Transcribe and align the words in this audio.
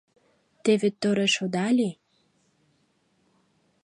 Те 0.63 0.71
вет 0.81 0.95
тореш 1.01 1.35
ода 1.43 1.67
лий? 1.77 1.95